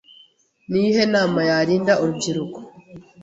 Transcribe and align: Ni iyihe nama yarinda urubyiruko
Ni 0.69 0.79
iyihe 0.81 1.03
nama 1.15 1.39
yarinda 1.49 1.93
urubyiruko 2.01 2.59